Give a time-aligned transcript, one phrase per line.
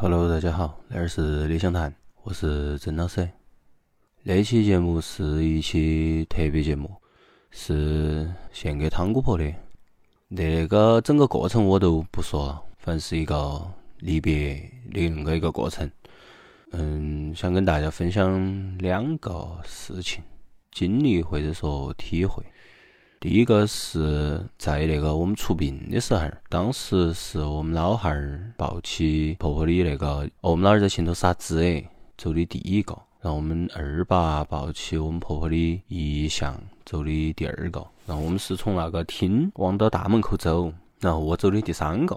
[0.00, 1.92] Hello，大家好，这儿是理想谈，
[2.22, 3.28] 我是曾老师。
[4.24, 6.88] 这期节目是一期特别节目，
[7.50, 9.52] 是献给汤姑婆的。
[10.28, 13.60] 那个整个过程我都不说了，反正是一个
[13.98, 14.54] 离别
[14.92, 15.90] 的那个一个过程。
[16.70, 20.22] 嗯，想跟大家分享两个事情、
[20.70, 22.40] 经历或者说体会。
[23.20, 31.84] 第一个是在那个我们出殡的时候，当时是我们老汉儿抱起婆婆的那个，我们老汉儿在前头撒纸
[32.16, 42.16] 走的第一个，然后我们二爸抱起我们婆婆的遗像走的第二个，然后我们是从那个厅往到大门口走，然后我走的第三个，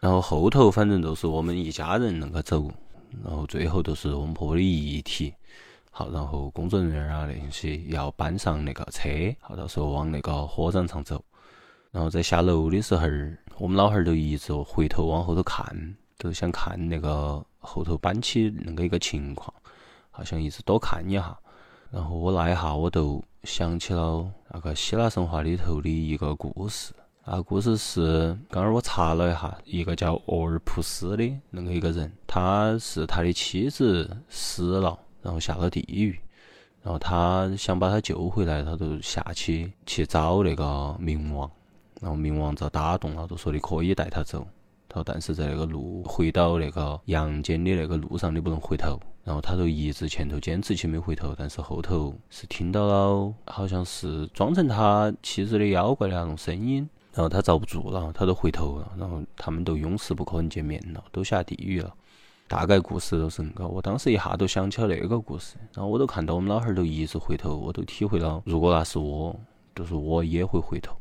[0.00, 2.68] 然后后头反正都是我们一家人那个走，
[3.22, 5.32] 然后最后都是我们婆婆的遗体。
[5.96, 9.08] 好，然后工作人员啊那些要搬上那个车，
[9.40, 11.24] 好，到时候往那个火葬场走。
[11.92, 13.06] 然后在下楼的时候，
[13.58, 15.64] 我们老汉儿就一直回头往后头看，
[16.18, 19.54] 都想看那个后头搬起那个一个情况，
[20.10, 21.38] 好像一直多看一下。
[21.92, 26.92] 然后我那一下我都想起了那个希腊神话里头的一个故事，
[27.24, 34.98] 那故事是刚刚我查了一下，一个叫俄尔普斯的那个一个人，他是他的妻子死了。
[35.24, 36.20] 然后下了地狱，
[36.82, 40.64] 然后他想把他救回来，他就下去去找那个
[41.00, 41.50] 冥王，
[42.02, 44.46] 然后冥王遭打动了，就说你可以带他走，
[44.86, 61.94] 他说但是在那个路回到那个阳间的那个路上你不能回头，然后他就一直前头坚持起没回头，但是后头是听到了好像是装成他妻子的妖怪的那种声音，然后他遭不住了，他都回头了，然后他们都永世不可能见面了，都下地狱了。
[62.54, 69.34] 大概故事都是恁个，我当时一下都想起了那个故事，然后我都看到我们老汉儿都一直回头，我都体会了，如果那是我，
[69.74, 70.94] 就是我也会回头，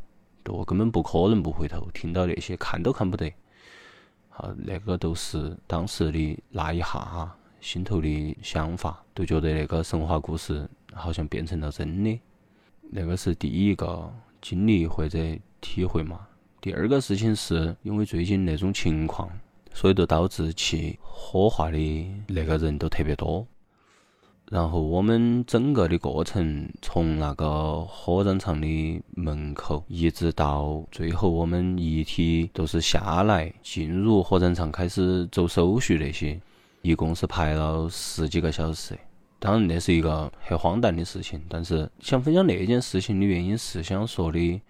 [0.48, 3.32] 我根本不可能不回头，听到那些看都看不得，
[4.30, 12.20] 好，那个都是当时的那一下心头的想法，都觉得那个神话故事好像变成了真的，
[12.90, 14.12] 那个是第一个
[14.42, 15.20] 经历或者
[15.62, 16.20] 体会嘛。
[16.60, 19.30] 第二个事情是因为最近那种情况。
[19.74, 21.78] 所以就导致去火化的
[22.28, 23.46] 那个人都特别多，
[24.50, 36.40] 然后我们整个的过程，从那个火葬场的门口，一直到最后我们遗体都是下来进入火葬场开始走手续那些，
[36.84, 38.98] 一共是排了十几个小时。
[39.40, 44.62] 当然那是一个很荒诞的事情，但是想分享那件事情的原因是想说的。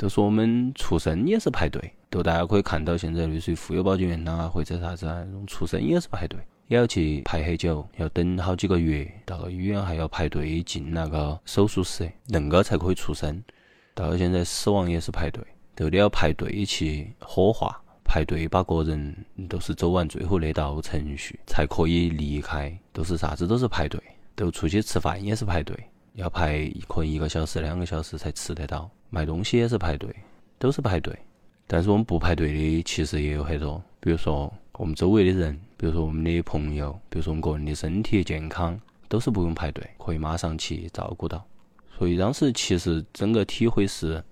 [0.00, 13.42] 都说我们出生也是排队，都大家可以看到现在类似于妇幼保健院呐，或者啥子啊，那种出生也是排队，也要去排很久，要等好几个月，到了医院还要排队进那个手术室，恁个才可以出生。
[13.92, 15.44] 到了现在死亡也是排队，
[15.74, 19.14] 都得要排队去火化，排队把个人
[19.50, 24.02] 都是走完最后那道程序才可以离开，都是啥子都是排队，
[24.34, 25.76] 都出去吃饭也是排队，
[26.14, 28.90] 要排可能一个小时、两个小时才吃得到。
[29.10, 30.08] 卖东西也是排队，
[30.58, 31.16] 都是排队。
[31.66, 41.44] 但是我们不排队的其实也有很多，比如说我们周围的人，比如说我们的朋友，比如说我们个人的身体健康，都是不用排队，可以马上去照顾到。
[41.96, 44.22] 所以当时其实整个体会是，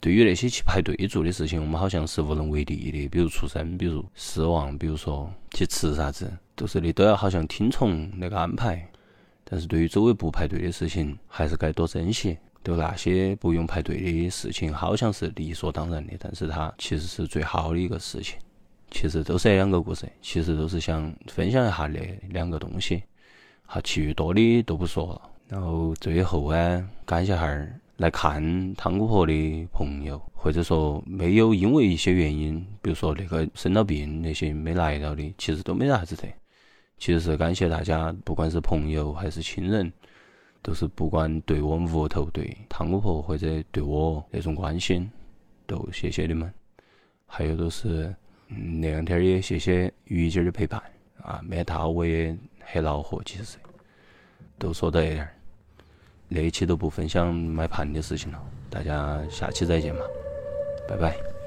[0.00, 3.08] 对于那些去排队做的事情，我们好像是无能为力的。
[3.08, 8.86] 比如出生，比如死亡，比如说去吃啥子，都是你都要好像听从那个安排。
[9.44, 12.36] 但是对于周围不排队的事情，还是该多珍惜。
[12.62, 18.38] 就那些不用排队的事情，好像是理所当然的，但是它其实是最好的一个事情。
[18.90, 23.02] 其实都是两个故事，其实都是想分享一下那两个东西。
[23.64, 25.22] 好，其余多的都不说了。
[25.48, 27.46] 然后最后啊，感谢哈
[27.98, 36.22] 来看汤姑婆的朋友，或者说没有因为一些原因，比如说那个生了病那些没来到的，其实都没啥子的。
[36.98, 39.92] 其实是感谢大家，不管是朋友还是亲人。
[40.62, 45.10] 都是不管对我们屋头、对汤姑婆或者对我那种关心，
[45.66, 46.52] 都谢谢你们。
[47.26, 48.14] 还有都是
[48.48, 50.82] 嗯那两天也谢谢于姐的陪伴
[51.22, 53.22] 啊，没他我也很恼火。
[53.24, 53.58] 其实
[54.58, 55.34] 都说到这点儿，
[56.26, 58.42] 那一期都不分享买盘的事情了。
[58.70, 60.00] 大家下期再见嘛，
[60.88, 61.37] 拜拜。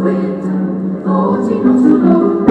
[0.00, 2.41] with, holding on to love.